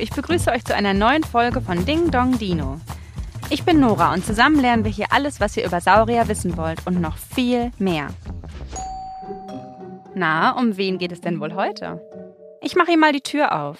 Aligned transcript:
ich 0.00 0.10
begrüße 0.10 0.50
euch 0.50 0.64
zu 0.64 0.74
einer 0.74 0.94
neuen 0.94 1.24
Folge 1.24 1.60
von 1.60 1.84
Ding 1.84 2.10
Dong 2.10 2.38
Dino. 2.38 2.80
Ich 3.50 3.64
bin 3.64 3.80
Nora 3.80 4.14
und 4.14 4.24
zusammen 4.24 4.58
lernen 4.60 4.84
wir 4.84 4.90
hier 4.90 5.08
alles, 5.10 5.40
was 5.40 5.56
ihr 5.56 5.66
über 5.66 5.80
Saurier 5.80 6.26
wissen 6.28 6.56
wollt 6.56 6.86
und 6.86 7.00
noch 7.00 7.16
viel 7.16 7.70
mehr. 7.78 8.08
Na, 10.14 10.52
um 10.52 10.76
wen 10.76 10.98
geht 10.98 11.12
es 11.12 11.20
denn 11.20 11.38
wohl 11.38 11.54
heute? 11.54 12.00
Ich 12.62 12.76
mache 12.76 12.92
ihm 12.92 13.00
mal 13.00 13.12
die 13.12 13.20
Tür 13.20 13.52
auf. 13.60 13.78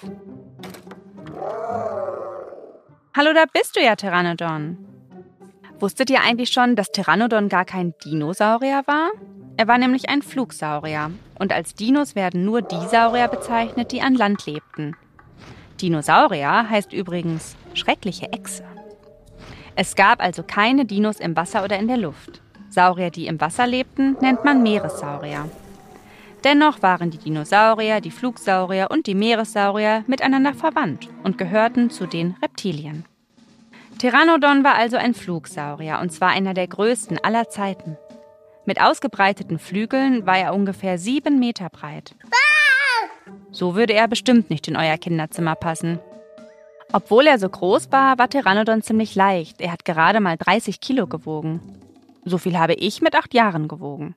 Hallo, 3.17 3.33
da 3.33 3.45
bist 3.51 3.75
du 3.75 3.81
ja, 3.81 3.95
Pteranodon. 3.95 4.77
Wusstet 5.79 6.11
ihr 6.11 6.21
eigentlich 6.21 6.51
schon, 6.51 6.75
dass 6.75 6.91
Pteranodon 6.91 7.49
gar 7.49 7.65
kein 7.65 7.93
Dinosaurier 8.05 8.83
war? 8.85 9.09
Er 9.57 9.67
war 9.67 9.77
nämlich 9.77 10.09
ein 10.09 10.21
Flugsaurier. 10.21 11.11
Und 11.39 11.51
als 11.51 11.73
Dinos 11.73 12.15
werden 12.15 12.45
nur 12.45 12.61
die 12.61 12.87
Saurier 12.89 13.27
bezeichnet, 13.27 13.91
die 13.91 14.01
an 14.01 14.13
Land 14.13 14.45
lebten. 14.45 14.95
Dinosaurier 15.81 16.69
heißt 16.69 16.93
übrigens 16.93 17.55
schreckliche 17.73 18.31
Echse. 18.31 18.63
Es 19.75 19.95
gab 19.95 20.21
also 20.21 20.43
keine 20.43 20.85
Dinos 20.85 21.19
im 21.19 21.35
Wasser 21.35 21.63
oder 21.63 21.79
in 21.79 21.87
der 21.87 21.97
Luft. 21.97 22.41
Saurier, 22.69 23.09
die 23.09 23.27
im 23.27 23.41
Wasser 23.41 23.67
lebten, 23.67 24.15
nennt 24.21 24.45
man 24.45 24.63
Meeressaurier. 24.63 25.49
Dennoch 26.43 26.81
waren 26.81 27.11
die 27.11 27.17
Dinosaurier, 27.17 28.01
die 28.01 28.11
Flugsaurier 28.11 28.87
und 28.89 29.07
die 29.07 29.15
Meeressaurier 29.15 30.03
miteinander 30.07 30.53
verwandt 30.53 31.09
und 31.23 31.37
gehörten 31.37 31.89
zu 31.89 32.07
den 32.07 32.35
Reptilien. 32.41 33.05
Pteranodon 33.97 34.63
war 34.63 34.75
also 34.75 34.97
ein 34.97 35.13
Flugsaurier 35.13 35.99
und 36.01 36.11
zwar 36.11 36.29
einer 36.29 36.53
der 36.53 36.67
größten 36.67 37.23
aller 37.23 37.49
Zeiten. 37.49 37.97
Mit 38.65 38.81
ausgebreiteten 38.81 39.59
Flügeln 39.59 40.25
war 40.25 40.37
er 40.37 40.53
ungefähr 40.53 40.97
sieben 40.97 41.39
Meter 41.39 41.69
breit. 41.69 42.15
So 43.51 43.75
würde 43.75 43.93
er 43.93 44.07
bestimmt 44.07 44.49
nicht 44.49 44.67
in 44.67 44.77
euer 44.77 44.97
Kinderzimmer 44.97 45.55
passen. 45.55 45.99
Obwohl 46.93 47.27
er 47.27 47.39
so 47.39 47.47
groß 47.47 47.91
war, 47.91 48.17
war 48.17 48.27
Pteranodon 48.27 48.81
ziemlich 48.81 49.15
leicht. 49.15 49.61
Er 49.61 49.71
hat 49.71 49.85
gerade 49.85 50.19
mal 50.19 50.37
30 50.37 50.81
Kilo 50.81 51.07
gewogen. 51.07 51.61
So 52.25 52.37
viel 52.37 52.57
habe 52.57 52.73
ich 52.73 53.01
mit 53.01 53.15
acht 53.15 53.33
Jahren 53.33 53.67
gewogen. 53.67 54.15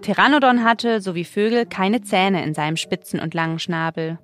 Pteranodon 0.00 0.64
hatte, 0.64 1.00
so 1.00 1.14
wie 1.14 1.24
Vögel, 1.24 1.66
keine 1.66 2.02
Zähne 2.02 2.44
in 2.44 2.54
seinem 2.54 2.76
spitzen 2.76 3.20
und 3.20 3.34
langen 3.34 3.58
Schnabel. 3.58 4.18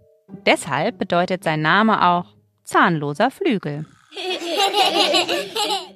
Deshalb 0.45 0.99
bedeutet 0.99 1.45
sein 1.45 1.61
Name 1.61 2.06
auch 2.06 2.34
zahnloser 2.65 3.31
Flügel. 3.31 3.87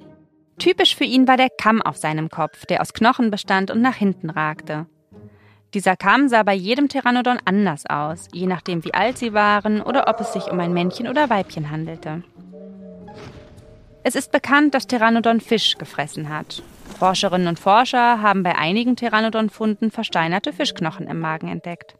Typisch 0.59 0.95
für 0.95 1.05
ihn 1.05 1.27
war 1.27 1.37
der 1.37 1.49
Kamm 1.49 1.81
auf 1.81 1.97
seinem 1.97 2.29
Kopf, 2.29 2.65
der 2.67 2.81
aus 2.81 2.93
Knochen 2.93 3.31
bestand 3.31 3.71
und 3.71 3.81
nach 3.81 3.95
hinten 3.95 4.29
ragte. 4.29 4.85
Dieser 5.73 5.95
Kamm 5.95 6.27
sah 6.27 6.43
bei 6.43 6.53
jedem 6.53 6.89
Pteranodon 6.89 7.39
anders 7.45 7.85
aus, 7.85 8.27
je 8.33 8.45
nachdem 8.45 8.83
wie 8.83 8.93
alt 8.93 9.17
sie 9.17 9.33
waren 9.33 9.81
oder 9.81 10.09
ob 10.09 10.19
es 10.19 10.33
sich 10.33 10.51
um 10.51 10.59
ein 10.59 10.73
Männchen 10.73 11.07
oder 11.07 11.29
Weibchen 11.29 11.71
handelte. 11.71 12.23
Es 14.03 14.15
ist 14.15 14.33
bekannt, 14.33 14.73
dass 14.73 14.85
Pteranodon 14.85 15.39
Fisch 15.39 15.77
gefressen 15.77 16.27
hat. 16.27 16.61
Forscherinnen 16.99 17.47
und 17.47 17.59
Forscher 17.59 18.21
haben 18.21 18.43
bei 18.43 18.57
einigen 18.57 18.95
Pteranodon-Funden 18.95 19.91
versteinerte 19.91 20.51
Fischknochen 20.51 21.07
im 21.07 21.19
Magen 21.19 21.47
entdeckt. 21.47 21.95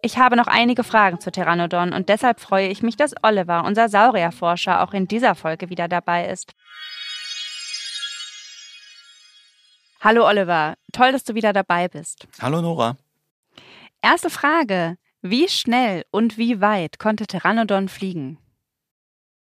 Ich 0.00 0.16
habe 0.16 0.34
noch 0.34 0.46
einige 0.46 0.82
Fragen 0.82 1.20
zu 1.20 1.30
Pteranodon 1.30 1.92
und 1.92 2.08
deshalb 2.08 2.40
freue 2.40 2.68
ich 2.68 2.82
mich, 2.82 2.96
dass 2.96 3.14
Oliver, 3.22 3.64
unser 3.66 3.90
Saurierforscher, 3.90 4.82
auch 4.82 4.94
in 4.94 5.08
dieser 5.08 5.34
Folge 5.34 5.68
wieder 5.68 5.88
dabei 5.88 6.26
ist. 6.28 6.54
Hallo 10.00 10.26
Oliver, 10.26 10.76
toll, 10.92 11.12
dass 11.12 11.24
du 11.24 11.34
wieder 11.34 11.52
dabei 11.52 11.88
bist. 11.88 12.26
Hallo 12.40 12.62
Nora. 12.62 12.96
Erste 14.02 14.30
Frage. 14.30 14.96
Wie 15.20 15.46
schnell 15.48 16.04
und 16.10 16.38
wie 16.38 16.62
weit 16.62 16.98
konnte 16.98 17.26
Pteranodon 17.26 17.90
fliegen? 17.90 18.38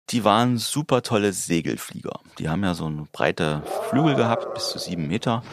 Die 0.10 0.26
waren 0.26 0.58
super 0.58 1.02
tolle 1.02 1.32
Segelflieger. 1.32 2.20
Die 2.40 2.50
haben 2.50 2.62
ja 2.62 2.74
so 2.74 2.86
eine 2.86 3.08
breite 3.10 3.64
Flügel 3.90 4.16
gehabt, 4.16 4.54
bis 4.54 4.72
zu 4.72 4.80
sieben 4.80 5.08
Meter. 5.08 5.44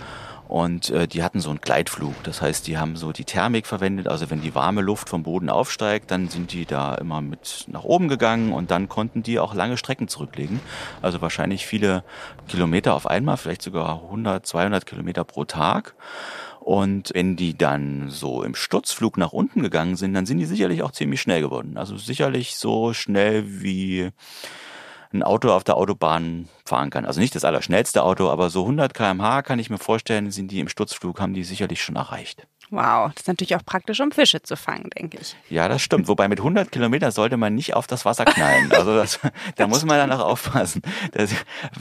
Und 0.48 0.90
äh, 0.90 1.06
die 1.06 1.22
hatten 1.22 1.38
so 1.38 1.50
einen 1.50 1.60
Gleitflug. 1.60 2.20
Das 2.24 2.42
heißt, 2.42 2.66
die 2.66 2.76
haben 2.78 2.96
so 2.96 3.12
die 3.12 3.24
Thermik 3.24 3.68
verwendet. 3.68 4.08
Also 4.08 4.28
wenn 4.28 4.40
die 4.40 4.56
warme 4.56 4.80
Luft 4.80 5.08
vom 5.08 5.22
Boden 5.22 5.48
aufsteigt, 5.48 6.10
dann 6.10 6.28
sind 6.28 6.52
die 6.52 6.66
da 6.66 6.96
immer 6.96 7.20
mit 7.20 7.66
nach 7.68 7.84
oben 7.84 8.08
gegangen 8.08 8.52
und 8.52 8.72
dann 8.72 8.88
konnten 8.88 9.22
die 9.22 9.38
auch 9.38 9.54
lange 9.54 9.76
Strecken 9.76 10.08
zurücklegen. 10.08 10.58
Also 11.00 11.20
wahrscheinlich 11.20 11.64
viele 11.64 12.02
Kilometer 12.48 12.94
auf 12.94 13.06
einmal, 13.06 13.36
vielleicht 13.36 13.62
sogar 13.62 14.02
100, 14.02 14.44
200 14.44 14.84
Kilometer 14.84 15.22
pro 15.22 15.44
Tag. 15.44 15.94
Und 16.60 17.10
wenn 17.14 17.36
die 17.36 17.56
dann 17.56 18.10
so 18.10 18.42
im 18.42 18.54
Sturzflug 18.54 19.16
nach 19.16 19.32
unten 19.32 19.62
gegangen 19.62 19.96
sind, 19.96 20.12
dann 20.14 20.26
sind 20.26 20.38
die 20.38 20.44
sicherlich 20.44 20.82
auch 20.82 20.92
ziemlich 20.92 21.20
schnell 21.20 21.40
geworden. 21.40 21.76
Also 21.76 21.96
sicherlich 21.96 22.54
so 22.54 22.92
schnell 22.92 23.62
wie 23.62 24.10
ein 25.12 25.22
Auto 25.22 25.50
auf 25.50 25.64
der 25.64 25.76
Autobahn 25.76 26.48
fahren 26.64 26.90
kann. 26.90 27.06
Also 27.06 27.18
nicht 27.18 27.34
das 27.34 27.44
allerschnellste 27.44 28.02
Auto, 28.02 28.28
aber 28.28 28.50
so 28.50 28.62
100 28.62 28.94
kmh 28.94 29.42
kann 29.42 29.58
ich 29.58 29.70
mir 29.70 29.78
vorstellen, 29.78 30.30
sind 30.30 30.52
die 30.52 30.60
im 30.60 30.68
Sturzflug, 30.68 31.20
haben 31.20 31.34
die 31.34 31.44
sicherlich 31.44 31.82
schon 31.82 31.96
erreicht. 31.96 32.46
Wow, 32.70 33.10
das 33.12 33.22
ist 33.22 33.28
natürlich 33.28 33.56
auch 33.56 33.64
praktisch, 33.64 34.00
um 34.00 34.12
Fische 34.12 34.42
zu 34.42 34.56
fangen, 34.56 34.90
denke 34.96 35.18
ich. 35.20 35.34
Ja, 35.48 35.68
das 35.68 35.82
stimmt. 35.82 36.06
Wobei 36.06 36.28
mit 36.28 36.38
100 36.38 36.70
Kilometer 36.70 37.10
sollte 37.10 37.36
man 37.36 37.54
nicht 37.54 37.74
auf 37.74 37.88
das 37.88 38.04
Wasser 38.04 38.24
knallen. 38.24 38.70
Also 38.72 38.94
das, 38.94 39.18
da 39.56 39.66
muss 39.66 39.84
man 39.84 39.98
dann 39.98 40.12
auch 40.12 40.24
aufpassen. 40.24 40.80
Das, 41.12 41.34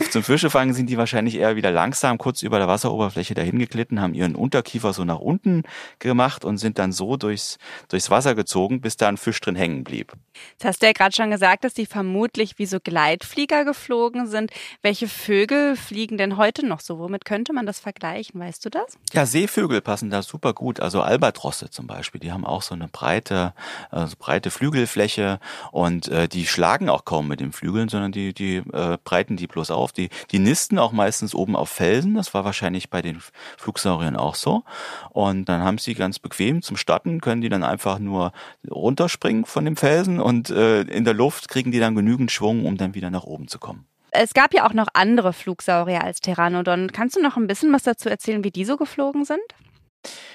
zum 0.09 0.23
Fischefangen 0.23 0.73
sind 0.73 0.89
die 0.89 0.97
wahrscheinlich 0.97 1.35
eher 1.35 1.55
wieder 1.55 1.71
langsam 1.71 2.17
kurz 2.17 2.41
über 2.41 2.57
der 2.57 2.67
Wasseroberfläche 2.67 3.35
dahin 3.35 3.59
geglitten, 3.59 4.01
haben 4.01 4.15
ihren 4.15 4.35
Unterkiefer 4.35 4.93
so 4.93 5.05
nach 5.05 5.19
unten 5.19 5.63
gemacht 5.99 6.43
und 6.43 6.57
sind 6.57 6.79
dann 6.79 6.91
so 6.91 7.17
durchs, 7.17 7.59
durchs 7.87 8.09
Wasser 8.09 8.33
gezogen, 8.33 8.81
bis 8.81 8.97
da 8.97 9.09
ein 9.09 9.17
Fisch 9.17 9.39
drin 9.41 9.55
hängen 9.55 9.83
blieb. 9.83 10.13
Jetzt 10.53 10.65
hast 10.65 10.81
du 10.81 10.87
ja 10.87 10.93
gerade 10.93 11.15
schon 11.15 11.29
gesagt, 11.29 11.63
dass 11.63 11.73
die 11.73 11.85
vermutlich 11.85 12.57
wie 12.57 12.65
so 12.65 12.79
Gleitflieger 12.79 13.63
geflogen 13.63 14.27
sind. 14.27 14.51
Welche 14.81 15.07
Vögel 15.07 15.75
fliegen 15.75 16.17
denn 16.17 16.37
heute 16.37 16.65
noch 16.65 16.79
so? 16.79 16.97
Womit 16.99 17.25
könnte 17.25 17.53
man 17.53 17.65
das 17.65 17.79
vergleichen? 17.79 18.39
Weißt 18.39 18.65
du 18.65 18.69
das? 18.69 18.97
Ja, 19.13 19.25
Seevögel 19.25 19.81
passen 19.81 20.09
da 20.09 20.21
super 20.21 20.53
gut. 20.53 20.78
Also 20.81 21.01
Albatrosse 21.01 21.69
zum 21.69 21.87
Beispiel, 21.87 22.19
die 22.19 22.31
haben 22.31 22.45
auch 22.45 22.61
so 22.61 22.75
eine 22.75 22.87
breite, 22.87 23.53
also 23.91 24.15
breite 24.17 24.51
Flügelfläche 24.51 25.39
und 25.71 26.07
äh, 26.07 26.27
die 26.27 26.45
schlagen 26.45 26.89
auch 26.89 27.05
kaum 27.05 27.27
mit 27.27 27.39
den 27.39 27.51
Flügeln, 27.51 27.89
sondern 27.89 28.11
die, 28.11 28.33
die 28.33 28.57
äh, 28.57 28.97
breiten 29.03 29.37
die 29.37 29.47
bloß 29.47 29.71
auf. 29.71 29.91
Die, 29.91 30.09
die 30.31 30.39
nisten 30.39 30.79
auch 30.79 30.91
meistens 30.91 31.35
oben 31.35 31.55
auf 31.55 31.69
Felsen. 31.69 32.15
Das 32.15 32.33
war 32.33 32.45
wahrscheinlich 32.45 32.89
bei 32.89 33.01
den 33.01 33.21
Flugsauriern 33.57 34.15
auch 34.15 34.35
so. 34.35 34.63
Und 35.09 35.45
dann 35.45 35.63
haben 35.63 35.77
sie 35.77 35.93
ganz 35.93 36.19
bequem 36.19 36.61
zum 36.61 36.77
Starten, 36.77 37.21
können 37.21 37.41
die 37.41 37.49
dann 37.49 37.63
einfach 37.63 37.99
nur 37.99 38.31
runterspringen 38.69 39.45
von 39.45 39.65
dem 39.65 39.75
Felsen 39.75 40.19
und 40.19 40.49
äh, 40.49 40.81
in 40.81 41.05
der 41.05 41.13
Luft 41.13 41.49
kriegen 41.49 41.71
die 41.71 41.79
dann 41.79 41.95
genügend 41.95 42.31
Schwung, 42.31 42.65
um 42.65 42.77
dann 42.77 42.93
wieder 42.93 43.09
nach 43.09 43.23
oben 43.23 43.47
zu 43.47 43.59
kommen. 43.59 43.85
Es 44.11 44.33
gab 44.33 44.53
ja 44.53 44.67
auch 44.67 44.73
noch 44.73 44.87
andere 44.93 45.33
Flugsaurier 45.33 46.03
als 46.03 46.19
Pteranodon. 46.19 46.91
Kannst 46.91 47.15
du 47.15 47.21
noch 47.21 47.37
ein 47.37 47.47
bisschen 47.47 47.71
was 47.71 47.83
dazu 47.83 48.09
erzählen, 48.09 48.43
wie 48.43 48.51
die 48.51 48.65
so 48.65 48.75
geflogen 48.75 49.23
sind? 49.23 49.39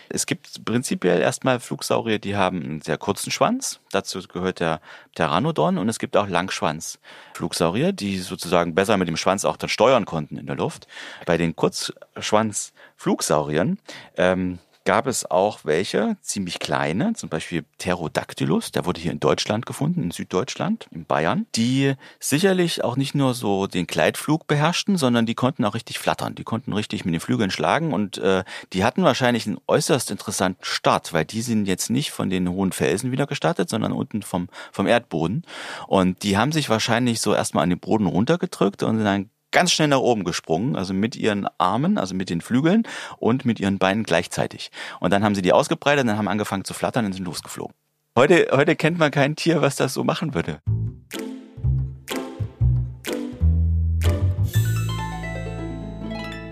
Es 0.09 0.27
gibt 0.27 0.65
prinzipiell 0.65 1.21
erstmal 1.21 1.61
Flugsaurier, 1.61 2.19
die 2.19 2.37
haben 2.37 2.63
einen 2.63 2.81
sehr 2.81 2.99
kurzen 2.99 3.31
Schwanz. 3.31 3.79
Dazu 3.91 4.21
gehört 4.23 4.61
der 4.61 4.81
Pteranodon 5.15 5.79
und 5.79 5.89
es 5.89 5.99
gibt 5.99 6.17
auch 6.17 6.29
Langschwanz-Flugsaurier, 6.29 7.93
die 7.93 8.19
sozusagen 8.19 8.75
besser 8.75 8.97
mit 8.97 9.09
dem 9.09 9.17
Schwanz 9.17 9.45
auch 9.45 9.57
dann 9.57 9.69
steuern 9.69 10.05
konnten 10.05 10.37
in 10.37 10.47
der 10.47 10.57
Luft. 10.57 10.87
Bei 11.27 11.37
den 11.37 11.57
Kurzschwanz-Flugsauriern 11.57 13.79
ähm, 14.17 14.59
gab 14.85 15.07
es 15.07 15.31
auch 15.31 15.61
welche, 15.65 16.17
ziemlich 16.21 16.59
kleine, 16.59 17.15
zum 17.15 17.29
Beispiel 17.29 17.63
Pterodactylus, 17.79 18.73
der 18.73 18.85
wurde 18.85 19.01
hier 19.01 19.13
in 19.13 19.21
Deutschland 19.21 19.67
gefunden, 19.67 20.03
in 20.03 20.11
Süddeutschland, 20.11 20.87
in 20.91 21.05
Bayern, 21.05 21.47
die 21.55 21.95
sicherlich 22.21 22.85
auch 22.85 22.97
nicht 22.97 23.15
nur 23.15 23.35
so 23.35 23.67
den 23.67 23.87
Gleitflug 23.87 24.47
beherrschten, 24.47 24.97
sondern 24.97 25.27
die 25.27 25.35
konnten 25.35 25.65
auch 25.65 25.75
richtig 25.75 25.99
flattern, 25.99 26.35
die 26.35 26.45
konnten 26.45 26.73
richtig 26.73 27.05
mit 27.05 27.15
den 27.15 27.21
Flügeln 27.21 27.51
schlagen 27.51 27.93
und 27.93 28.19
äh, 28.19 28.45
die 28.73 28.85
hatten 28.85 29.03
wahrscheinlich 29.05 29.47
einen 29.47 29.59
äußerst 29.67 30.11
interessanten 30.11 30.65
Start, 30.65 31.13
weil 31.13 31.25
die 31.25 31.43
sind 31.43 31.67
jetzt 31.67 31.91
nicht 31.91 32.11
von 32.11 32.31
den 32.31 32.49
hohen 32.49 32.73
Felsen 32.73 33.13
wieder 33.13 33.27
gestartet, 33.27 33.69
sondern 33.69 33.93
unten 33.93 34.23
vom, 34.23 34.49
vom 34.73 34.87
Erdboden. 34.87 35.45
Und 35.87 36.23
die 36.23 36.37
haben 36.37 36.53
sich 36.53 36.69
wahrscheinlich 36.69 37.21
so 37.21 37.35
erstmal 37.35 37.65
an 37.65 37.71
den 37.71 37.81
Boden 37.81 38.07
runtergedrückt 38.07 38.83
und 38.83 39.03
dann 39.03 39.31
ganz 39.55 39.73
schnell 39.73 39.89
nach 39.89 40.01
oben 40.01 40.25
gesprungen, 40.25 40.77
also 40.77 40.93
mit 40.93 41.17
ihren 41.17 41.49
Armen, 41.57 41.97
also 41.97 42.15
mit 42.15 42.29
den 42.29 42.43
Flügeln 42.43 42.83
und 43.17 43.47
mit 43.47 43.61
ihren 43.61 43.79
Beinen 43.79 44.03
gleichzeitig. 44.03 44.71
Und 45.01 45.13
dann 45.13 45.25
haben 45.25 45.35
sie 45.35 45.43
die 45.43 45.55
ausgebreitet 45.55 46.03
und 46.03 46.09
dann 46.09 46.19
haben 46.19 46.29
angefangen 46.29 46.65
zu 46.65 46.75
flattern 46.75 47.07
und 47.07 47.15
sind 47.15 47.25
losgeflogen. 47.25 47.75
Heute, 48.17 48.49
heute 48.53 48.77
kennt 48.77 48.99
man 48.99 49.11
kein 49.11 49.37
Tier, 49.37 49.63
was 49.63 49.77
das 49.77 49.95
so 49.95 50.05
machen 50.05 50.35
würde. 50.35 50.59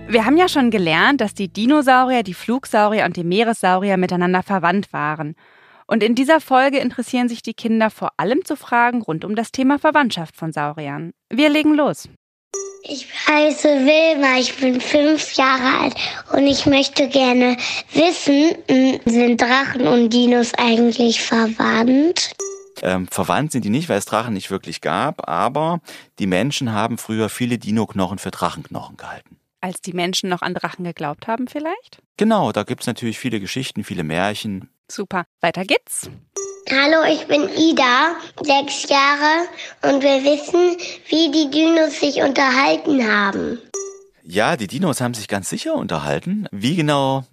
Wir 0.08 0.26
haben 0.26 0.36
ja 0.36 0.48
schon 0.48 0.70
gelernt, 0.70 1.20
dass 1.20 1.34
die 1.34 1.52
Dinosaurier, 1.52 2.22
die 2.22 2.34
Flugsaurier 2.34 3.04
und 3.04 3.16
die 3.16 3.24
Meeressaurier 3.24 3.96
miteinander 3.96 4.42
verwandt 4.42 4.92
waren. 4.92 5.34
Und 5.86 6.02
in 6.02 6.14
dieser 6.14 6.40
Folge 6.40 6.78
interessieren 6.78 7.28
sich 7.28 7.42
die 7.42 7.54
Kinder 7.54 7.90
vor 7.90 8.12
allem 8.16 8.44
zu 8.44 8.56
Fragen 8.56 9.02
rund 9.02 9.24
um 9.24 9.34
das 9.34 9.52
Thema 9.52 9.78
Verwandtschaft 9.78 10.36
von 10.36 10.52
Sauriern. 10.52 11.12
Wir 11.30 11.48
legen 11.48 11.74
los. 11.74 12.08
Ich 12.84 13.06
heiße 13.28 13.68
Wilma, 13.68 14.38
ich 14.38 14.56
bin 14.56 14.80
fünf 14.80 15.34
Jahre 15.34 15.82
alt 15.82 15.94
und 16.32 16.46
ich 16.46 16.66
möchte 16.66 17.08
gerne 17.08 17.56
wissen, 17.92 18.56
m, 18.66 18.98
sind 19.04 19.40
Drachen 19.40 19.86
und 19.86 20.10
Dinos 20.10 20.52
eigentlich 20.54 21.22
verwandt? 21.22 22.32
Ähm, 22.82 23.06
verwandt 23.06 23.52
sind 23.52 23.64
die 23.64 23.70
nicht, 23.70 23.88
weil 23.88 23.98
es 23.98 24.04
Drachen 24.04 24.34
nicht 24.34 24.50
wirklich 24.50 24.80
gab, 24.80 25.28
aber 25.28 25.80
die 26.18 26.26
Menschen 26.26 26.72
haben 26.72 26.98
früher 26.98 27.28
viele 27.28 27.58
Dino-Knochen 27.58 28.18
für 28.18 28.32
Drachenknochen 28.32 28.96
gehalten. 28.96 29.36
Als 29.60 29.80
die 29.80 29.92
Menschen 29.92 30.28
noch 30.28 30.42
an 30.42 30.54
Drachen 30.54 30.84
geglaubt 30.84 31.28
haben 31.28 31.46
vielleicht? 31.46 32.02
Genau, 32.16 32.50
da 32.50 32.64
gibt's 32.64 32.88
natürlich 32.88 33.20
viele 33.20 33.38
Geschichten, 33.38 33.84
viele 33.84 34.02
Märchen. 34.02 34.68
Super, 34.90 35.24
weiter 35.40 35.64
geht's. 35.64 36.10
Hallo, 36.70 37.02
ich 37.12 37.26
bin 37.26 37.48
Ida, 37.56 38.14
sechs 38.40 38.88
Jahre 38.88 39.48
und 39.82 40.02
wir 40.02 40.22
wissen, 40.22 40.76
wie 41.08 41.30
die 41.30 41.50
Dinos 41.50 41.98
sich 41.98 42.22
unterhalten 42.22 43.06
haben. 43.06 43.58
Ja, 44.22 44.56
die 44.56 44.68
Dinos 44.68 45.00
haben 45.00 45.14
sich 45.14 45.26
ganz 45.26 45.50
sicher 45.50 45.74
unterhalten. 45.74 46.46
Wie 46.52 46.76
genau 46.76 47.24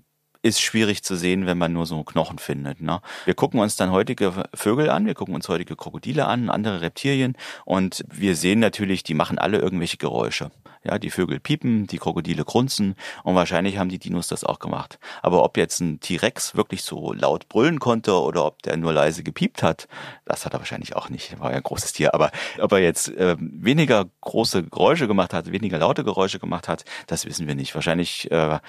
ist 0.41 0.62
schwierig 0.62 1.03
zu 1.03 1.15
sehen, 1.15 1.45
wenn 1.45 1.57
man 1.57 1.74
nur 1.74 1.86
so 1.86 2.03
Knochen 2.03 2.39
findet. 2.39 2.81
Ne? 2.81 3.01
Wir 3.25 3.33
gucken 3.33 3.59
uns 3.59 3.75
dann 3.75 3.91
heutige 3.91 4.45
Vögel 4.53 4.89
an, 4.89 5.06
wir 5.06 5.13
gucken 5.13 5.36
uns 5.36 5.50
heutige 5.50 5.75
Krokodile 5.75 6.27
an, 6.27 6.50
andere 6.50 6.81
Reptilien 6.81 7.36
und 7.65 8.06
wir 8.09 8.36
sehen 8.36 8.59
natürlich, 8.59 9.03
die 9.03 9.13
machen 9.13 9.38
alle 9.38 9.57
irgendwelche 9.57 9.97
Geräusche. 9.97 10.51
Ja, 10.81 10.97
die 10.97 11.09
Vögel 11.09 11.41
piepen, 11.41 11.88
die 11.88 11.97
Krokodile 11.97 12.45
grunzen 12.45 12.95
und 13.24 13.36
wahrscheinlich 13.36 13.77
haben 13.77 13.89
die 13.89 14.00
Dinos 14.00 14.30
das 14.30 14.45
auch 14.45 14.59
gemacht. 14.59 14.97
Aber 15.21 15.44
ob 15.44 15.57
jetzt 15.57 15.81
ein 15.81 16.00
T-Rex 16.00 16.56
wirklich 16.56 16.83
so 16.83 17.12
laut 17.12 17.50
brüllen 17.50 17.80
konnte 17.80 18.13
oder 18.13 18.45
ob 18.45 18.62
der 18.62 18.77
nur 18.77 18.94
leise 18.94 19.24
gepiept 19.24 19.62
hat, 19.62 19.89
das 20.24 20.45
hat 20.45 20.53
er 20.53 20.59
wahrscheinlich 20.59 20.95
auch 20.95 21.09
nicht. 21.09 21.38
War 21.38 21.51
ja 21.51 21.57
ein 21.57 21.63
großes 21.63 21.92
Tier. 21.92 22.13
Aber 22.13 22.31
ob 22.59 22.71
er 22.71 22.80
jetzt 22.80 23.09
äh, 23.09 23.35
weniger 23.38 24.06
große 24.21 24.63
Geräusche 24.63 25.09
gemacht 25.09 25.33
hat, 25.33 25.51
weniger 25.51 25.80
laute 25.80 26.06
Geräusche 26.06 26.39
gemacht 26.39 26.69
hat, 26.69 26.85
das 27.07 27.25
wissen 27.25 27.45
wir 27.45 27.56
nicht. 27.56 27.75
Wahrscheinlich 27.75 28.31
äh, 28.31 28.59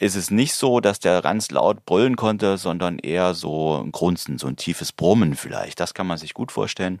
ist 0.00 0.16
es 0.16 0.30
nicht 0.30 0.54
so, 0.54 0.80
dass 0.80 0.98
der 0.98 1.20
ganz 1.20 1.50
laut 1.50 1.84
brüllen 1.84 2.16
konnte, 2.16 2.56
sondern 2.56 2.98
eher 2.98 3.34
so 3.34 3.82
ein 3.84 3.92
Grunzen, 3.92 4.38
so 4.38 4.46
ein 4.46 4.56
tiefes 4.56 4.92
Brummen 4.92 5.36
vielleicht. 5.36 5.78
Das 5.78 5.92
kann 5.92 6.06
man 6.06 6.16
sich 6.16 6.32
gut 6.32 6.50
vorstellen. 6.50 7.00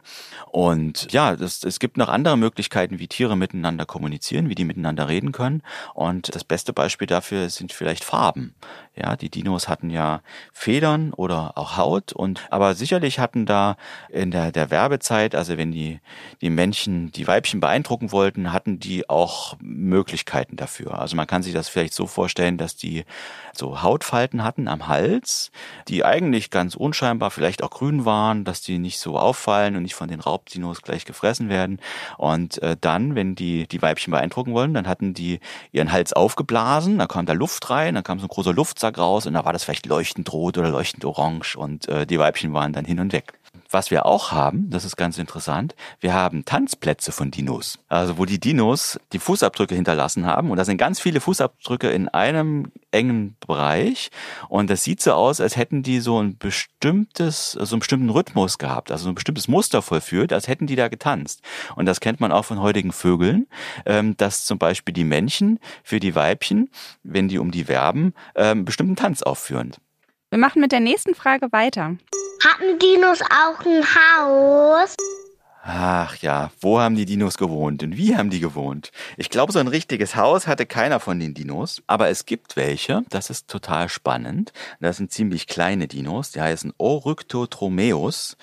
Und 0.52 1.10
ja, 1.10 1.34
das, 1.34 1.64
es 1.64 1.80
gibt 1.80 1.96
noch 1.96 2.10
andere 2.10 2.36
Möglichkeiten, 2.36 2.98
wie 2.98 3.08
Tiere 3.08 3.38
miteinander 3.38 3.86
kommunizieren, 3.86 4.50
wie 4.50 4.54
die 4.54 4.66
miteinander 4.66 5.08
reden 5.08 5.32
können. 5.32 5.62
Und 5.94 6.34
das 6.34 6.44
beste 6.44 6.74
Beispiel 6.74 7.06
dafür 7.06 7.48
sind 7.48 7.72
vielleicht 7.72 8.04
Farben. 8.04 8.54
Ja, 8.94 9.16
die 9.16 9.30
Dinos 9.30 9.66
hatten 9.66 9.88
ja 9.88 10.20
Federn 10.52 11.14
oder 11.14 11.56
auch 11.56 11.78
Haut 11.78 12.12
und 12.12 12.42
aber 12.50 12.74
sicherlich 12.74 13.18
hatten 13.18 13.46
da 13.46 13.76
in 14.10 14.30
der, 14.30 14.52
der 14.52 14.70
Werbezeit, 14.70 15.34
also 15.34 15.56
wenn 15.56 15.72
die, 15.72 16.00
die 16.42 16.50
Männchen 16.50 17.10
die 17.12 17.26
Weibchen 17.26 17.60
beeindrucken 17.60 18.12
wollten, 18.12 18.52
hatten 18.52 18.78
die 18.78 19.08
auch 19.08 19.56
Möglichkeiten 19.60 20.56
dafür. 20.56 20.98
Also 20.98 21.16
man 21.16 21.26
kann 21.26 21.42
sich 21.42 21.54
das 21.54 21.70
vielleicht 21.70 21.94
so 21.94 22.06
vorstellen, 22.06 22.58
dass 22.58 22.76
die 22.76 22.89
so 23.52 23.82
Hautfalten 23.82 24.44
hatten 24.44 24.68
am 24.68 24.88
Hals, 24.88 25.50
die 25.88 26.04
eigentlich 26.04 26.50
ganz 26.50 26.74
unscheinbar 26.74 27.30
vielleicht 27.30 27.62
auch 27.62 27.70
grün 27.70 28.04
waren, 28.04 28.44
dass 28.44 28.60
die 28.62 28.78
nicht 28.78 28.98
so 28.98 29.18
auffallen 29.18 29.76
und 29.76 29.82
nicht 29.82 29.94
von 29.94 30.08
den 30.08 30.20
Raubdinos 30.20 30.82
gleich 30.82 31.04
gefressen 31.04 31.48
werden. 31.48 31.80
Und 32.16 32.62
äh, 32.62 32.76
dann, 32.80 33.14
wenn 33.14 33.34
die 33.34 33.66
die 33.66 33.82
Weibchen 33.82 34.10
beeindrucken 34.10 34.54
wollen, 34.54 34.74
dann 34.74 34.86
hatten 34.86 35.14
die 35.14 35.40
ihren 35.72 35.92
Hals 35.92 36.12
aufgeblasen, 36.12 36.98
da 36.98 37.06
kam 37.06 37.26
da 37.26 37.32
Luft 37.32 37.70
rein, 37.70 37.94
da 37.94 38.02
kam 38.02 38.18
so 38.18 38.26
ein 38.26 38.28
großer 38.28 38.52
Luftsack 38.52 38.98
raus 38.98 39.26
und 39.26 39.34
da 39.34 39.44
war 39.44 39.52
das 39.52 39.64
vielleicht 39.64 39.86
leuchtend 39.86 40.32
rot 40.32 40.58
oder 40.58 40.70
leuchtend 40.70 41.04
orange 41.04 41.56
und 41.56 41.88
äh, 41.88 42.06
die 42.06 42.18
Weibchen 42.18 42.52
waren 42.52 42.72
dann 42.72 42.84
hin 42.84 43.00
und 43.00 43.12
weg. 43.12 43.39
Was 43.72 43.92
wir 43.92 44.04
auch 44.04 44.32
haben, 44.32 44.68
das 44.70 44.84
ist 44.84 44.96
ganz 44.96 45.16
interessant, 45.18 45.76
wir 46.00 46.12
haben 46.12 46.44
Tanzplätze 46.44 47.12
von 47.12 47.30
Dinos. 47.30 47.78
Also 47.88 48.18
wo 48.18 48.24
die 48.24 48.40
Dinos 48.40 48.98
die 49.12 49.20
Fußabdrücke 49.20 49.76
hinterlassen 49.76 50.26
haben. 50.26 50.50
Und 50.50 50.56
da 50.56 50.64
sind 50.64 50.76
ganz 50.76 50.98
viele 50.98 51.20
Fußabdrücke 51.20 51.88
in 51.88 52.08
einem 52.08 52.72
engen 52.90 53.36
Bereich. 53.46 54.10
Und 54.48 54.70
das 54.70 54.82
sieht 54.82 55.00
so 55.00 55.12
aus, 55.12 55.40
als 55.40 55.56
hätten 55.56 55.84
die 55.84 56.00
so 56.00 56.20
ein 56.20 56.36
bestimmtes, 56.36 57.52
so 57.52 57.74
einen 57.74 57.80
bestimmten 57.80 58.10
Rhythmus 58.10 58.58
gehabt, 58.58 58.90
also 58.90 59.04
so 59.04 59.08
ein 59.10 59.14
bestimmtes 59.14 59.46
Muster 59.46 59.82
vollführt, 59.82 60.32
als 60.32 60.48
hätten 60.48 60.66
die 60.66 60.76
da 60.76 60.88
getanzt. 60.88 61.42
Und 61.76 61.86
das 61.86 62.00
kennt 62.00 62.20
man 62.20 62.32
auch 62.32 62.44
von 62.44 62.60
heutigen 62.60 62.90
Vögeln, 62.90 63.46
ähm, 63.86 64.16
dass 64.16 64.44
zum 64.44 64.58
Beispiel 64.58 64.94
die 64.94 65.04
Männchen 65.04 65.60
für 65.84 66.00
die 66.00 66.16
Weibchen, 66.16 66.70
wenn 67.04 67.28
die 67.28 67.38
um 67.38 67.52
die 67.52 67.68
werben, 67.68 68.14
ähm, 68.34 68.50
einen 68.50 68.64
bestimmten 68.64 68.96
Tanz 68.96 69.22
aufführen. 69.22 69.76
Wir 70.30 70.38
machen 70.38 70.60
mit 70.60 70.72
der 70.72 70.80
nächsten 70.80 71.14
Frage 71.14 71.52
weiter. 71.52 71.96
Hatten 72.42 72.78
Dinos 72.78 73.20
auch 73.20 73.60
ein 73.66 73.84
Haus? 73.84 74.96
Ach 75.62 76.16
ja, 76.16 76.50
wo 76.62 76.80
haben 76.80 76.96
die 76.96 77.04
Dinos 77.04 77.36
gewohnt 77.36 77.82
und 77.82 77.98
wie 77.98 78.16
haben 78.16 78.30
die 78.30 78.40
gewohnt? 78.40 78.92
Ich 79.18 79.28
glaube, 79.28 79.52
so 79.52 79.58
ein 79.58 79.68
richtiges 79.68 80.16
Haus 80.16 80.46
hatte 80.46 80.64
keiner 80.64 81.00
von 81.00 81.20
den 81.20 81.34
Dinos, 81.34 81.82
aber 81.86 82.08
es 82.08 82.24
gibt 82.24 82.56
welche, 82.56 83.02
das 83.10 83.28
ist 83.28 83.48
total 83.48 83.90
spannend. 83.90 84.54
Das 84.80 84.96
sind 84.96 85.12
ziemlich 85.12 85.48
kleine 85.48 85.86
Dinos, 85.86 86.32
die 86.32 86.40
heißen 86.40 86.72
Oryctotromeus. 86.78 88.38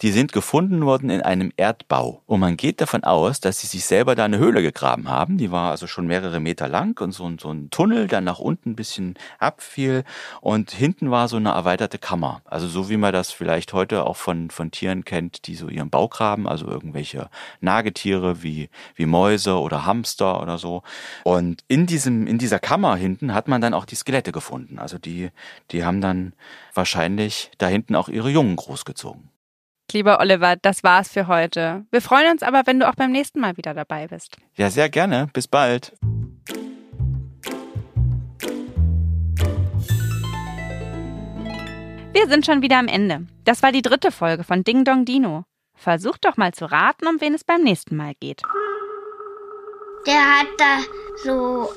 Die 0.00 0.12
sind 0.12 0.32
gefunden 0.32 0.86
worden 0.86 1.10
in 1.10 1.22
einem 1.22 1.52
Erdbau. 1.56 2.22
Und 2.26 2.38
man 2.38 2.56
geht 2.56 2.80
davon 2.80 3.02
aus, 3.02 3.40
dass 3.40 3.60
sie 3.60 3.66
sich 3.66 3.84
selber 3.84 4.14
da 4.14 4.26
eine 4.26 4.38
Höhle 4.38 4.62
gegraben 4.62 5.08
haben. 5.08 5.38
Die 5.38 5.50
war 5.50 5.72
also 5.72 5.88
schon 5.88 6.06
mehrere 6.06 6.38
Meter 6.38 6.68
lang 6.68 7.00
und 7.00 7.10
so, 7.10 7.24
ein- 7.28 7.38
so 7.38 7.50
ein 7.50 7.70
Tunnel, 7.70 8.06
der 8.06 8.20
nach 8.20 8.38
unten 8.38 8.70
ein 8.70 8.76
bisschen 8.76 9.14
abfiel. 9.40 10.04
Und 10.40 10.70
hinten 10.70 11.10
war 11.10 11.26
so 11.26 11.36
eine 11.36 11.48
erweiterte 11.50 11.98
Kammer. 11.98 12.42
Also 12.44 12.68
so 12.68 12.88
wie 12.88 12.96
man 12.96 13.12
das 13.12 13.32
vielleicht 13.32 13.72
heute 13.72 14.06
auch 14.06 14.16
von, 14.16 14.50
von 14.50 14.70
Tieren 14.70 15.04
kennt, 15.04 15.48
die 15.48 15.56
so 15.56 15.68
ihren 15.68 15.90
Bau 15.90 16.06
graben, 16.06 16.46
also 16.46 16.66
irgendwelche 16.68 17.28
Nagetiere 17.60 18.42
wie, 18.44 18.70
wie 18.94 19.06
Mäuse 19.06 19.58
oder 19.58 19.84
Hamster 19.84 20.40
oder 20.40 20.58
so. 20.58 20.84
Und 21.24 21.64
in 21.66 21.86
diesem, 21.86 22.28
in 22.28 22.38
dieser 22.38 22.60
Kammer 22.60 22.94
hinten 22.94 23.34
hat 23.34 23.48
man 23.48 23.60
dann 23.60 23.74
auch 23.74 23.84
die 23.84 23.96
Skelette 23.96 24.30
gefunden. 24.30 24.78
Also 24.78 24.96
die, 24.98 25.30
die 25.72 25.84
haben 25.84 26.00
dann 26.00 26.34
wahrscheinlich 26.72 27.50
da 27.58 27.66
hinten 27.66 27.96
auch 27.96 28.08
ihre 28.08 28.30
Jungen 28.30 28.54
großgezogen. 28.54 29.30
Lieber 29.92 30.20
Oliver, 30.20 30.56
das 30.56 30.84
war's 30.84 31.10
für 31.10 31.28
heute. 31.28 31.86
Wir 31.90 32.02
freuen 32.02 32.30
uns 32.32 32.42
aber, 32.42 32.62
wenn 32.66 32.78
du 32.78 32.88
auch 32.88 32.94
beim 32.94 33.10
nächsten 33.10 33.40
Mal 33.40 33.56
wieder 33.56 33.72
dabei 33.72 34.06
bist. 34.06 34.36
Ja, 34.54 34.70
sehr 34.70 34.90
gerne. 34.90 35.28
Bis 35.32 35.48
bald. 35.48 35.92
Wir 42.12 42.26
sind 42.28 42.44
schon 42.44 42.62
wieder 42.62 42.78
am 42.78 42.88
Ende. 42.88 43.26
Das 43.44 43.62
war 43.62 43.72
die 43.72 43.80
dritte 43.80 44.10
Folge 44.12 44.44
von 44.44 44.62
Ding 44.62 44.84
Dong 44.84 45.04
Dino. 45.04 45.44
Versucht 45.74 46.24
doch 46.24 46.36
mal 46.36 46.52
zu 46.52 46.70
raten, 46.70 47.06
um 47.06 47.20
wen 47.20 47.32
es 47.32 47.44
beim 47.44 47.62
nächsten 47.62 47.96
Mal 47.96 48.12
geht. 48.20 48.42
Der 50.06 50.40
hat 50.40 50.48
da 50.58 50.80
so, 51.22 51.70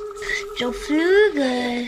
so 0.57 0.71
Flügel, 0.71 1.87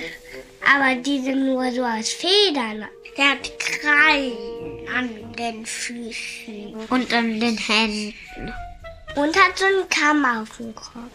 aber 0.65 0.95
die 0.95 1.19
sind 1.19 1.45
nur 1.45 1.71
so 1.71 1.83
aus 1.83 2.09
Federn. 2.09 2.85
Der 3.17 3.31
hat 3.31 3.59
Krallen 3.59 4.87
an 4.95 5.33
den 5.37 5.65
Füßen 5.65 6.75
und 6.89 7.13
an 7.13 7.39
den 7.39 7.57
Händen. 7.57 8.53
Und 9.15 9.35
hat 9.35 9.57
so 9.57 9.65
einen 9.65 9.89
Kamm 9.89 10.25
auf 10.25 10.57
dem 10.57 10.73
Kopf. 10.73 11.11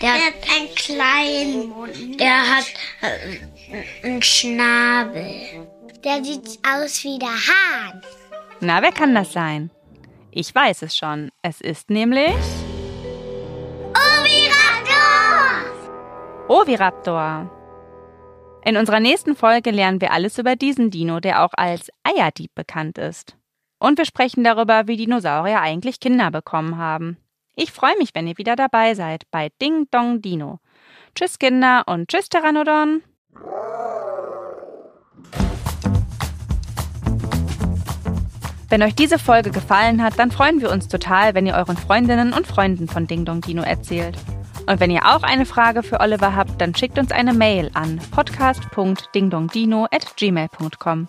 Der, 0.00 0.12
hat 0.12 0.34
einen 0.54 0.74
kleinen 0.74 1.68
Mund. 1.68 2.20
Der 2.20 2.56
hat 2.56 2.66
äh, 3.00 4.06
einen 4.06 4.22
Schnabel. 4.22 5.66
Der 6.04 6.24
sieht 6.24 6.58
aus 6.66 7.02
wie 7.04 7.18
der 7.18 7.28
Hahn. 7.28 8.02
Na, 8.60 8.82
wer 8.82 8.92
kann 8.92 9.14
das 9.14 9.32
sein? 9.32 9.70
Ich 10.30 10.54
weiß 10.54 10.82
es 10.82 10.96
schon. 10.96 11.30
Es 11.42 11.60
ist 11.60 11.90
nämlich 11.90 12.34
Oviraptor! 13.94 15.64
Oviraptor. 16.48 17.59
In 18.62 18.76
unserer 18.76 19.00
nächsten 19.00 19.36
Folge 19.36 19.70
lernen 19.70 20.00
wir 20.00 20.12
alles 20.12 20.38
über 20.38 20.54
diesen 20.54 20.90
Dino, 20.90 21.20
der 21.20 21.44
auch 21.44 21.52
als 21.54 21.90
Eierdieb 22.04 22.54
bekannt 22.54 22.98
ist. 22.98 23.36
Und 23.78 23.96
wir 23.96 24.04
sprechen 24.04 24.44
darüber, 24.44 24.86
wie 24.86 24.98
Dinosaurier 24.98 25.60
eigentlich 25.60 25.98
Kinder 25.98 26.30
bekommen 26.30 26.76
haben. 26.76 27.16
Ich 27.56 27.72
freue 27.72 27.96
mich, 27.98 28.14
wenn 28.14 28.26
ihr 28.26 28.36
wieder 28.36 28.56
dabei 28.56 28.94
seid 28.94 29.22
bei 29.30 29.48
Ding 29.62 29.86
Dong 29.90 30.20
Dino. 30.20 30.60
Tschüss 31.14 31.38
Kinder 31.38 31.84
und 31.86 32.08
tschüss 32.08 32.28
Pteranodon. 32.28 33.02
Wenn 38.68 38.82
euch 38.82 38.94
diese 38.94 39.18
Folge 39.18 39.50
gefallen 39.50 40.02
hat, 40.02 40.18
dann 40.18 40.30
freuen 40.30 40.60
wir 40.60 40.70
uns 40.70 40.86
total, 40.86 41.34
wenn 41.34 41.46
ihr 41.46 41.54
euren 41.54 41.76
Freundinnen 41.76 42.32
und 42.34 42.46
Freunden 42.46 42.88
von 42.88 43.06
Ding 43.06 43.24
Dong 43.24 43.40
Dino 43.40 43.62
erzählt. 43.62 44.16
Und 44.66 44.80
wenn 44.80 44.90
ihr 44.90 45.06
auch 45.06 45.22
eine 45.22 45.46
Frage 45.46 45.82
für 45.82 46.00
Oliver 46.00 46.36
habt, 46.36 46.60
dann 46.60 46.74
schickt 46.74 46.98
uns 46.98 47.12
eine 47.12 47.32
Mail 47.32 47.70
an 47.74 47.98
podcast.dingdongdino@gmail.com. 48.10 51.08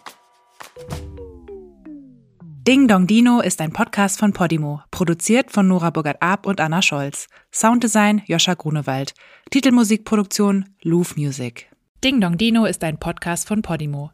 Ding 2.67 2.87
Dong 2.87 3.07
Dino 3.07 3.41
ist 3.41 3.59
ein 3.59 3.73
Podcast 3.73 4.19
von 4.19 4.33
Podimo, 4.33 4.83
produziert 4.91 5.51
von 5.51 5.67
Nora 5.67 5.89
Burgert-Ab 5.89 6.45
und 6.45 6.61
Anna 6.61 6.83
Scholz. 6.83 7.25
Sounddesign 7.51 8.21
Joscha 8.27 8.53
Grunewald. 8.53 9.15
Titelmusikproduktion 9.49 10.69
Louvre 10.83 11.19
Music. 11.19 11.71
Ding 12.03 12.21
Dong 12.21 12.37
Dino 12.37 12.65
ist 12.65 12.83
ein 12.83 12.99
Podcast 12.99 13.47
von 13.47 13.63
Podimo. 13.63 14.11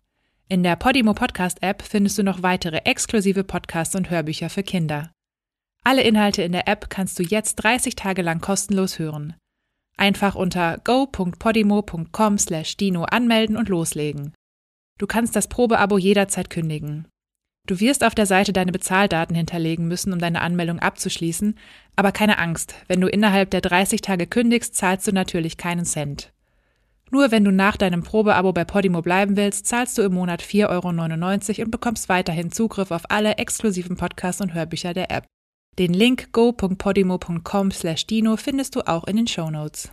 In 0.48 0.63
der 0.63 0.77
Podimo 0.77 1.13
Podcast 1.13 1.62
App 1.62 1.82
findest 1.82 2.20
du 2.20 2.24
noch 2.24 2.41
weitere 2.41 2.77
exklusive 2.86 3.44
Podcasts 3.44 3.96
und 3.96 4.10
Hörbücher 4.10 4.50
für 4.50 4.63
Kinder. 4.63 5.12
Alle 5.88 6.03
Inhalte 6.03 6.41
in 6.41 6.51
der 6.51 6.67
App 6.67 6.89
kannst 6.89 7.17
du 7.17 7.24
jetzt 7.24 7.56
30 7.63 7.96
Tage 7.96 8.22
lang 8.22 8.41
kostenlos 8.41 9.00
hören. 9.00 9.36
Einfach 9.96 10.36
unter 10.36 10.82
go.podimo.com/dino 10.84 13.06
anmelden 13.06 13.56
und 13.56 13.70
loslegen. 13.70 14.34
Du 14.98 15.08
kannst 15.08 15.38
das 15.38 15.48
Probeabo 15.48 15.98
jederzeit 15.98 16.50
kündigen. 16.50 17.08
Du 17.67 17.79
wirst 17.79 18.03
auf 18.03 18.15
der 18.15 18.25
Seite 18.25 18.51
deine 18.51 18.74
Bezahldaten 18.74 19.34
hinterlegen 19.34 19.88
müssen, 19.88 20.12
um 20.12 20.20
deine 20.20 20.41
Anmeldung 20.41 20.79
abzuschließen, 20.79 21.58
aber 21.96 22.12
keine 22.12 22.38
Angst, 22.38 22.75
wenn 22.88 23.00
du 23.00 23.08
innerhalb 23.08 23.50
der 23.51 23.62
30 23.62 24.01
Tage 24.01 24.27
kündigst, 24.27 24.75
zahlst 24.75 25.08
du 25.08 25.13
natürlich 25.13 25.56
keinen 25.56 25.86
Cent. 25.86 26.34
Nur 27.12 27.32
wenn 27.32 27.46
du 27.46 27.53
nach 27.53 27.77
deinem 27.77 28.03
Probeabo 28.03 28.51
bei 28.51 28.65
Podimo 28.65 29.01
bleiben 29.01 29.38
willst, 29.38 29.67
zahlst 29.67 29.98
du 29.98 30.01
im 30.01 30.15
Monat 30.15 30.44
4,99 30.44 31.60
Euro 31.60 31.63
und 31.63 31.72
bekommst 31.72 32.10
weiterhin 32.10 32.51
Zugriff 32.51 32.91
auf 32.91 33.10
alle 33.10 33.38
exklusiven 33.38 33.96
Podcasts 33.96 34.41
und 34.41 34.53
Hörbücher 34.53 34.94
der 34.94 35.12
App. 35.12 35.25
Den 35.77 35.93
Link 35.93 36.31
go.podimo.com/dino 36.31 38.38
findest 38.38 38.75
du 38.75 38.88
auch 38.88 39.03
in 39.03 39.17
den 39.17 39.27
Show 39.27 39.51
Notes. 39.51 39.91